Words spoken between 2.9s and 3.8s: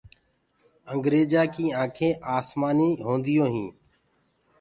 هونديو هينٚ۔